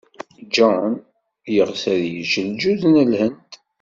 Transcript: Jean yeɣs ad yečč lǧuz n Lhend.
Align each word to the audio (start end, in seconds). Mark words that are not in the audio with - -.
Jean 0.53 0.91
yeɣs 1.55 1.83
ad 1.93 2.01
yečč 2.11 2.33
lǧuz 2.47 2.81
n 2.87 2.93
Lhend. 3.11 3.49